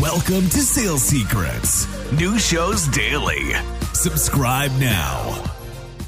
Welcome 0.00 0.48
to 0.48 0.60
Sales 0.60 1.02
Secrets. 1.02 1.86
New 2.12 2.38
shows 2.38 2.88
daily. 2.88 3.52
Subscribe 3.92 4.70
now. 4.78 5.44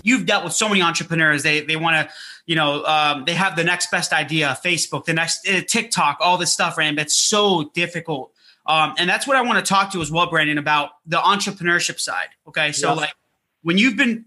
You've 0.03 0.25
dealt 0.25 0.45
with 0.45 0.55
so 0.55 0.67
many 0.67 0.81
entrepreneurs. 0.81 1.43
They 1.43 1.61
they 1.61 1.77
want 1.77 1.97
to, 1.97 2.15
you 2.47 2.57
know, 2.57 2.83
um, 2.87 3.27
they 3.27 3.35
have 3.35 3.55
the 3.55 3.65
next 3.65 3.91
best 3.91 4.15
idea, 4.15 4.59
Facebook, 4.65 5.05
the 5.05 5.13
next 5.13 5.47
uh, 5.47 5.61
TikTok, 5.69 6.17
all 6.21 6.39
this 6.39 6.51
stuff, 6.51 6.79
right? 6.79 6.97
But 6.97 7.03
it's 7.03 7.15
so 7.15 7.71
difficult. 7.75 8.33
Um, 8.65 8.95
and 8.97 9.11
that's 9.11 9.27
what 9.27 9.37
I 9.37 9.43
want 9.43 9.59
to 9.59 9.69
talk 9.69 9.93
to 9.93 10.01
as 10.01 10.11
well, 10.11 10.31
Brandon, 10.31 10.57
about 10.57 10.93
the 11.05 11.19
entrepreneurship 11.19 12.01
side. 12.01 12.29
Okay, 12.49 12.73
so 12.73 12.95
like 12.95 13.13
when 13.61 13.77
you've 13.77 13.99
been 13.99 14.25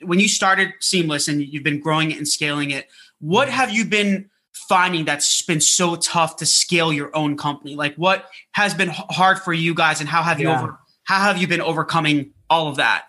when 0.00 0.20
you 0.20 0.28
started 0.28 0.72
Seamless 0.80 1.28
and 1.28 1.42
you've 1.42 1.64
been 1.64 1.80
growing 1.80 2.12
it 2.12 2.16
and 2.16 2.26
scaling 2.26 2.70
it, 2.70 2.88
what 3.20 3.50
have 3.50 3.70
you 3.70 3.84
been 3.84 4.30
finding 4.68 5.04
that's 5.04 5.42
been 5.42 5.60
so 5.60 5.96
tough 5.96 6.36
to 6.36 6.46
scale 6.46 6.92
your 6.92 7.14
own 7.14 7.36
company? 7.36 7.76
Like 7.76 7.94
what 7.96 8.26
has 8.52 8.74
been 8.74 8.90
hard 8.92 9.38
for 9.38 9.52
you 9.52 9.74
guys 9.74 10.00
and 10.00 10.08
how 10.08 10.22
have 10.22 10.40
you 10.40 10.48
over 10.48 10.78
how 11.04 11.20
have 11.20 11.38
you 11.38 11.46
been 11.46 11.60
overcoming 11.60 12.32
all 12.50 12.68
of 12.68 12.76
that? 12.76 13.04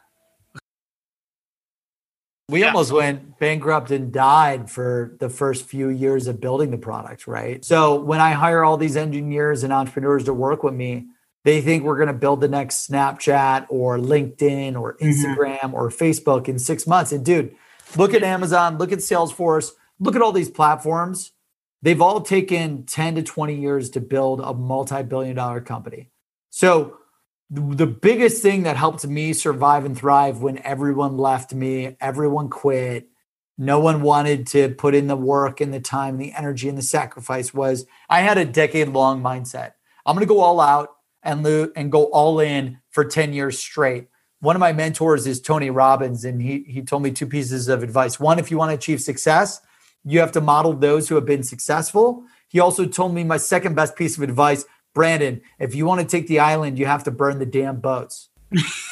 We 2.50 2.62
Yeah. 2.62 2.68
almost 2.68 2.94
went 2.94 3.40
bankrupt 3.40 3.92
and 3.92 4.12
died 4.12 4.70
for 4.70 5.18
the 5.20 5.30
first 5.30 5.66
few 5.66 5.90
years 5.90 6.28
of 6.28 6.40
building 6.40 6.72
the 6.72 6.78
product, 6.78 7.28
right? 7.28 7.64
So 7.66 8.00
when 8.00 8.22
I 8.22 8.32
hire 8.32 8.64
all 8.64 8.78
these 8.78 8.96
engineers 8.96 9.64
and 9.64 9.74
entrepreneurs 9.74 10.24
to 10.26 10.34
work 10.34 10.64
with 10.64 10.74
me, 10.74 11.08
they 11.44 11.62
think 11.62 11.84
we're 11.84 11.98
going 11.98 12.08
to 12.08 12.14
build 12.14 12.42
the 12.42 12.48
next 12.48 12.90
Snapchat 12.90 13.66
or 13.70 13.98
LinkedIn 13.98 14.80
or 14.80 14.96
mm-hmm. 14.96 15.08
Instagram 15.08 15.74
or 15.74 15.90
Facebook 15.90 16.48
in 16.48 16.60
six 16.60 16.88
months. 16.88 17.12
And 17.12 17.26
dude, 17.26 17.54
look 17.98 18.14
at 18.14 18.24
Amazon, 18.24 18.78
look 18.78 18.92
at 18.92 19.00
Salesforce, 19.00 19.72
look 20.00 20.16
at 20.16 20.22
all 20.22 20.32
these 20.32 20.50
platforms. 20.50 21.32
They've 21.88 22.02
all 22.02 22.20
taken 22.20 22.86
10 22.86 23.16
to 23.16 23.24
20 23.24 23.56
years 23.56 23.92
to 23.92 24.02
build 24.02 24.42
a 24.42 24.54
multi 24.54 25.04
billion 25.04 25.38
dollar 25.38 25.62
company. 25.62 26.10
So 26.50 26.98
the 27.50 27.62
the 27.62 27.88
biggest 27.88 28.42
thing 28.42 28.64
that 28.64 28.76
helped 28.76 29.08
me 29.08 29.32
survive 29.32 29.86
and 29.86 29.98
thrive 29.98 30.42
when 30.42 30.58
everyone 30.64 31.16
left 31.18 31.54
me, 31.54 31.96
everyone 32.02 32.50
quit, 32.50 33.08
no 33.58 33.80
one 33.80 34.02
wanted 34.02 34.48
to 34.48 34.68
put 34.76 34.96
in 34.96 35.08
the 35.08 35.16
work 35.16 35.62
and 35.62 35.74
the 35.74 35.80
time, 35.80 36.18
the 36.18 36.34
energy 36.34 36.68
and 36.68 36.78
the 36.78 36.82
sacrifice 36.82 37.54
was 37.54 37.86
I 38.10 38.20
had 38.20 38.38
a 38.38 38.44
decade 38.44 38.90
long 38.90 39.24
mindset. 39.24 39.72
I'm 40.06 40.14
going 40.14 40.28
to 40.28 40.34
go 40.34 40.42
all 40.42 40.60
out 40.60 40.90
and 41.24 41.42
lo- 41.42 41.72
and 41.74 41.90
go 41.90 42.08
all 42.08 42.42
in 42.42 42.80
for 42.90 43.06
10 43.06 43.32
years 43.32 43.58
straight. 43.58 44.10
One 44.42 44.58
of 44.58 44.60
my 44.60 44.74
mentors 44.74 45.26
is 45.26 45.40
Tony 45.40 45.70
Robbins 45.70 46.26
and 46.26 46.42
he 46.42 46.66
he 46.68 46.82
told 46.82 47.04
me 47.04 47.12
two 47.12 47.28
pieces 47.28 47.70
of 47.70 47.82
advice. 47.82 48.20
One, 48.20 48.40
if 48.40 48.52
you 48.52 48.58
want 48.58 48.72
to 48.72 48.76
achieve 48.76 49.00
success, 49.00 49.62
you 50.04 50.20
have 50.20 50.32
to 50.34 50.42
model 50.42 50.74
those 50.74 51.10
who 51.10 51.16
have 51.16 51.26
been 51.26 51.44
successful. 51.44 52.24
He 52.48 52.60
also 52.60 52.86
told 52.86 53.14
me 53.14 53.24
my 53.24 53.38
second 53.38 53.76
best 53.76 53.96
piece 53.96 54.18
of 54.18 54.24
advice 54.24 54.66
Brandon, 54.98 55.42
if 55.60 55.76
you 55.76 55.86
want 55.86 56.02
to 56.02 56.08
take 56.08 56.26
the 56.26 56.40
island, 56.40 56.80
you 56.80 56.88
have 56.88 57.04
to 57.04 57.12
burn 57.12 57.38
the 57.38 57.46
damn 57.46 57.80
boats. 57.80 58.30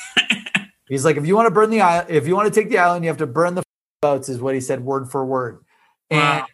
He's 0.88 1.03
like, 1.03 1.17
if 1.17 1.26
you 1.26 1.36
want 1.36 1.48
to 1.48 1.52
burn 1.52 1.72
the 1.72 1.81
island, 1.81 2.11
if 2.11 2.28
you 2.28 2.36
want 2.36 2.53
to 2.53 2.59
take 2.61 2.70
the 2.70 2.78
island, 2.78 3.03
you 3.03 3.09
have 3.09 3.17
to 3.17 3.26
burn 3.26 3.56
the 3.56 3.64
boats, 4.03 4.30
is 4.30 4.39
what 4.39 4.53
he 4.53 4.61
said 4.61 4.86
word 4.86 5.09
for 5.09 5.26
word. 5.26 5.64
And 6.11 6.42
Wow. 6.42 6.45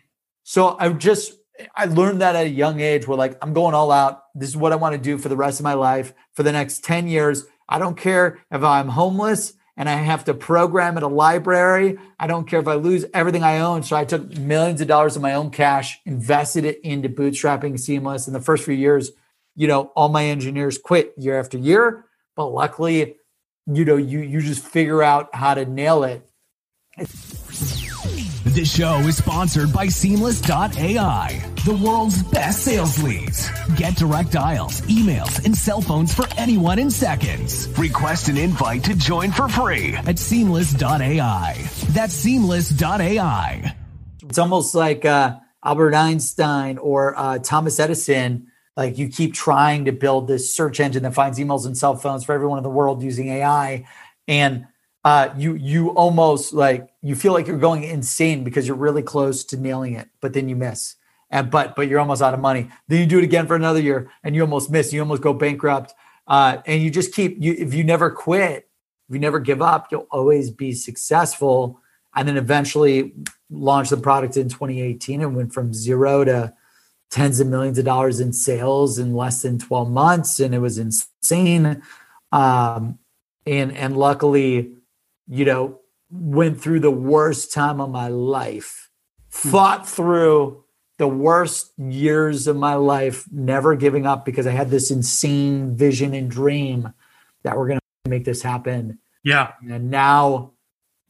so 0.44 0.78
I 0.80 0.88
just, 0.94 1.34
I 1.76 1.84
learned 1.84 2.22
that 2.22 2.38
at 2.38 2.46
a 2.46 2.50
young 2.50 2.80
age 2.80 3.06
where 3.06 3.18
like, 3.18 3.38
I'm 3.42 3.54
going 3.54 3.76
all 3.76 3.92
out. 3.92 4.24
This 4.34 4.48
is 4.48 4.56
what 4.56 4.72
I 4.72 4.78
want 4.78 4.94
to 4.94 5.02
do 5.02 5.18
for 5.18 5.28
the 5.28 5.36
rest 5.36 5.60
of 5.60 5.66
my 5.66 5.74
life 5.74 6.14
for 6.32 6.44
the 6.44 6.54
next 6.54 6.86
10 6.86 7.10
years. 7.10 7.44
I 7.68 7.78
don't 7.78 7.98
care 7.98 8.40
if 8.52 8.64
I'm 8.64 8.88
homeless 8.88 9.52
and 9.82 9.90
I 9.90 9.96
have 9.96 10.26
to 10.26 10.36
program 10.36 10.96
at 10.96 11.02
a 11.02 11.08
library. 11.08 11.98
I 12.20 12.28
don't 12.28 12.48
care 12.48 12.60
if 12.60 12.68
I 12.68 12.76
lose 12.76 13.04
everything 13.16 13.42
I 13.42 13.62
own. 13.62 13.82
So 13.82 13.96
I 13.96 14.06
took 14.06 14.38
millions 14.38 14.80
of 14.80 14.88
dollars 14.88 15.16
of 15.16 15.24
my 15.24 15.34
own 15.34 15.50
cash, 15.50 16.00
invested 16.06 16.66
it 16.66 16.80
into 16.82 17.10
bootstrapping 17.10 17.80
Seamless. 17.80 18.28
In 18.28 18.34
the 18.34 18.40
first 18.40 18.64
few 18.64 18.76
years, 18.76 19.10
you 19.56 19.68
know, 19.68 19.86
all 19.96 20.10
my 20.10 20.26
engineers 20.26 20.78
quit 20.78 21.16
year 21.18 21.40
after 21.40 21.58
year. 21.58 22.06
But 22.36 22.50
luckily, 22.50 23.16
you 23.66 23.84
know, 23.84 23.96
you 23.98 24.20
you 24.20 24.42
just 24.42 24.64
figure 24.64 25.02
out 25.02 25.34
how 25.34 25.56
to 25.56 25.66
nail 25.66 26.04
it. 26.04 26.30
This 28.54 28.76
show 28.76 28.98
is 29.08 29.16
sponsored 29.16 29.72
by 29.72 29.88
Seamless.ai, 29.88 31.42
the 31.64 31.74
world's 31.74 32.22
best 32.22 32.66
sales 32.66 33.02
leads. 33.02 33.50
Get 33.78 33.96
direct 33.96 34.34
dials, 34.34 34.82
emails, 34.82 35.46
and 35.46 35.56
cell 35.56 35.80
phones 35.80 36.14
for 36.14 36.26
anyone 36.36 36.78
in 36.78 36.92
seconds. 36.92 37.70
Request 37.80 38.28
an 38.28 38.36
invite 38.36 38.84
to 38.84 38.96
join 38.96 39.32
for 39.32 39.48
free 39.48 39.94
at 39.96 40.20
Seamless.ai. 40.20 41.66
That's 41.92 42.14
Seamless.ai. 42.14 43.74
It's 44.24 44.38
almost 44.38 44.76
like 44.76 45.06
uh, 45.06 45.38
Albert 45.64 45.94
Einstein 45.94 46.78
or 46.78 47.18
uh, 47.18 47.40
Thomas 47.40 47.80
Edison. 47.80 48.48
Like 48.76 48.98
you 48.98 49.08
keep 49.08 49.34
trying 49.34 49.86
to 49.86 49.94
build 49.94 50.28
this 50.28 50.54
search 50.54 50.82
engine 50.82 51.04
that 51.04 51.14
finds 51.14 51.40
emails 51.40 51.66
and 51.66 51.78
cell 51.78 51.96
phones 51.96 52.26
for 52.26 52.34
everyone 52.34 52.58
in 52.58 52.64
the 52.64 52.70
world 52.70 53.02
using 53.02 53.30
AI, 53.30 53.88
and 54.28 54.68
uh, 55.04 55.30
you 55.36 55.56
you 55.56 55.90
almost 55.90 56.54
like 56.54 56.90
you 57.02 57.16
feel 57.16 57.34
like 57.34 57.48
you're 57.48 57.58
going 57.58 57.84
insane 57.84 58.44
because 58.44 58.68
you're 58.68 58.78
really 58.78 59.02
close 59.02 59.44
to 59.46 59.58
nailing 59.58 59.96
it, 59.96 60.10
but 60.20 60.34
then 60.34 60.48
you 60.48 60.56
miss. 60.56 60.96
And 61.30 61.50
but 61.50 61.76
but 61.76 61.88
you're 61.88 62.00
almost 62.00 62.22
out 62.22 62.34
of 62.34 62.40
money. 62.40 62.70
Then 62.88 63.00
you 63.00 63.06
do 63.08 63.18
it 63.18 63.24
again 63.24 63.48
for 63.48 63.56
another 63.56 63.82
year, 63.82 64.12
and 64.24 64.36
you 64.36 64.42
almost 64.42 64.70
miss. 64.70 64.94
You 64.94 65.00
almost 65.00 65.24
go 65.24 65.34
bankrupt, 65.34 65.94
uh, 66.28 66.58
and 66.66 66.84
you 66.84 66.92
just 66.92 67.14
keep. 67.14 67.42
You 67.42 67.56
if 67.58 67.74
you 67.74 67.84
never 67.84 68.12
quit, 68.12 68.70
if 69.10 69.16
you 69.16 69.20
never 69.20 69.40
give 69.40 69.62
up, 69.62 69.88
you'll 69.92 70.08
always 70.12 70.52
be 70.52 70.74
successful. 70.74 71.80
And 72.14 72.28
then 72.28 72.36
eventually 72.36 73.14
launched 73.50 73.92
the 73.92 73.98
product 73.98 74.36
in 74.36 74.50
2018 74.50 75.22
and 75.22 75.36
went 75.36 75.54
from 75.54 75.74
zero 75.74 76.26
to 76.26 76.54
tens 77.10 77.40
of 77.40 77.48
millions 77.48 77.78
of 77.78 77.86
dollars 77.86 78.20
in 78.20 78.34
sales 78.34 78.98
in 78.98 79.14
less 79.14 79.42
than 79.42 79.60
12 79.60 79.92
months 79.92 80.40
and 80.40 80.56
it 80.56 80.60
was 80.60 80.78
insane 80.78 81.82
um, 82.32 82.98
and 83.46 83.76
and 83.76 83.98
luckily 83.98 84.72
you 85.28 85.46
know 85.46 85.80
went 86.10 86.62
through 86.62 86.80
the 86.80 86.92
worst 86.92 87.54
time 87.54 87.80
of 87.80 87.90
my 87.90 88.08
life 88.08 88.90
hmm. 89.34 89.50
fought 89.50 89.88
through 89.88 90.64
the 90.98 91.08
worst 91.08 91.72
years 91.78 92.48
of 92.48 92.56
my 92.56 92.76
life 92.76 93.26
never 93.32 93.76
giving 93.76 94.06
up 94.06 94.26
because 94.26 94.46
i 94.46 94.52
had 94.52 94.70
this 94.70 94.92
insane 94.92 95.76
vision 95.76 96.14
and 96.14 96.30
dream 96.30 96.94
that 97.44 97.58
we're 97.58 97.68
going 97.68 97.80
to 97.80 98.10
make 98.10 98.26
this 98.26 98.42
happen 98.42 99.00
Yeah. 99.24 99.54
and 99.68 99.90
now 99.90 100.52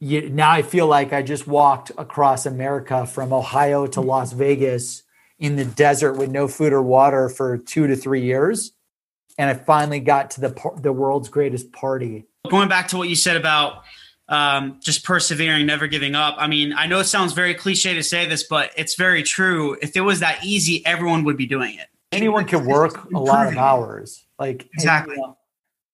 you, 0.02 0.28
now 0.30 0.50
I 0.50 0.62
feel 0.62 0.88
like 0.88 1.12
I 1.12 1.22
just 1.22 1.46
walked 1.46 1.92
across 1.96 2.44
America 2.44 3.06
from 3.06 3.32
Ohio 3.32 3.86
to 3.86 4.00
hmm. 4.00 4.08
Las 4.08 4.32
Vegas 4.32 5.04
in 5.38 5.54
the 5.54 5.64
desert 5.64 6.14
with 6.14 6.28
no 6.28 6.48
food 6.48 6.72
or 6.72 6.82
water 6.82 7.28
for 7.28 7.56
two 7.56 7.86
to 7.86 7.94
three 7.94 8.22
years, 8.22 8.72
and 9.38 9.48
I 9.48 9.54
finally 9.54 10.00
got 10.00 10.32
to 10.32 10.40
the 10.40 10.72
the 10.80 10.92
world's 10.92 11.28
greatest 11.28 11.72
party. 11.72 12.26
Going 12.50 12.68
back 12.68 12.88
to 12.88 12.96
what 12.96 13.08
you 13.08 13.14
said 13.14 13.36
about 13.36 13.84
um, 14.28 14.78
just 14.80 15.04
persevering, 15.04 15.64
never 15.64 15.86
giving 15.86 16.16
up. 16.16 16.34
I 16.38 16.48
mean, 16.48 16.72
I 16.72 16.86
know 16.86 16.98
it 16.98 17.04
sounds 17.04 17.34
very 17.34 17.54
cliche 17.54 17.94
to 17.94 18.02
say 18.02 18.26
this, 18.26 18.42
but 18.42 18.72
it's 18.76 18.96
very 18.96 19.22
true. 19.22 19.76
If 19.80 19.96
it 19.96 20.00
was 20.00 20.20
that 20.20 20.44
easy, 20.44 20.84
everyone 20.84 21.22
would 21.24 21.36
be 21.36 21.46
doing 21.46 21.76
it. 21.78 21.86
Anyone 22.10 22.44
can 22.46 22.66
work 22.66 23.12
a 23.12 23.18
lot 23.18 23.46
of 23.46 23.56
hours. 23.56 24.24
Like 24.40 24.68
Exactly. 24.74 25.16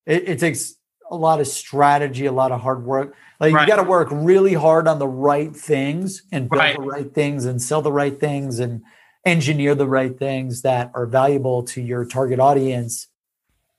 it, 0.06 0.26
it 0.26 0.38
takes 0.40 0.74
a 1.10 1.16
lot 1.16 1.40
of 1.40 1.46
strategy, 1.48 2.24
a 2.24 2.32
lot 2.32 2.50
of 2.50 2.60
hard 2.62 2.82
work. 2.84 3.14
Like 3.40 3.52
Right. 3.54 3.62
you 3.62 3.68
got 3.68 3.82
to 3.82 3.88
work 3.88 4.08
really 4.10 4.54
hard 4.54 4.88
on 4.88 4.98
the 4.98 5.06
right 5.06 5.54
things 5.54 6.22
and 6.32 6.48
build 6.48 6.60
Right. 6.60 6.76
the 6.76 6.82
right 6.82 7.14
things 7.14 7.44
and 7.44 7.60
sell 7.60 7.82
the 7.82 7.92
right 7.92 8.18
things 8.18 8.58
and 8.58 8.82
engineer 9.26 9.74
the 9.74 9.86
right 9.86 10.18
things 10.18 10.62
that 10.62 10.90
are 10.94 11.06
valuable 11.06 11.62
to 11.64 11.82
your 11.82 12.06
target 12.06 12.40
audience. 12.40 13.06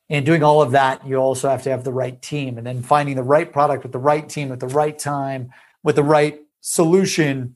And 0.10 0.26
doing 0.26 0.42
all 0.42 0.62
of 0.62 0.72
that, 0.72 1.06
you 1.08 1.18
also 1.18 1.50
have 1.50 1.64
to 1.64 1.70
have 1.70 1.84
the 1.84 1.94
right 1.94 2.20
team 2.22 2.58
and 2.58 2.66
then 2.66 2.82
finding 2.82 3.16
the 3.16 3.24
right 3.24 3.52
product 3.52 3.84
with 3.84 3.92
the 3.92 4.00
right 4.00 4.28
team 4.28 4.52
at 4.52 4.60
the 4.60 4.68
right 4.68 4.98
time 4.98 5.52
with 5.84 5.96
the 5.96 6.04
right 6.04 6.40
solution. 6.62 7.56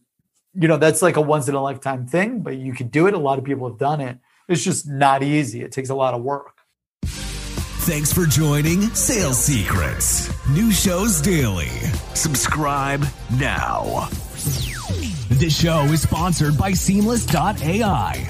You 0.54 0.68
know, 0.68 0.78
that's 0.78 1.02
like 1.02 1.18
a 1.18 1.22
once 1.22 1.48
in 1.48 1.56
a 1.56 1.62
lifetime 1.62 2.06
thing, 2.06 2.42
but 2.42 2.58
you 2.58 2.74
could 2.74 2.92
do 2.92 3.08
it. 3.08 3.16
A 3.16 3.18
lot 3.18 3.40
of 3.40 3.46
people 3.46 3.68
have 3.68 3.80
done 3.80 4.02
it. 4.02 4.20
It's 4.48 4.64
just 4.64 4.88
not 4.88 5.24
easy. 5.24 5.62
It 5.62 5.72
takes 5.72 5.90
a 5.90 5.96
lot 5.96 6.14
of 6.14 6.22
work. 6.22 6.52
Thanks 7.86 8.14
for 8.14 8.26
joining 8.26 8.82
Sales 8.94 9.38
Secrets. 9.38 10.32
New 10.52 10.72
shows 10.72 11.20
daily. 11.20 11.68
Subscribe 12.14 13.04
now. 13.38 14.08
This 15.30 15.60
show 15.60 15.82
is 15.86 16.04
sponsored 16.04 16.58
by 16.58 16.72
Seamless.ai, 16.72 18.30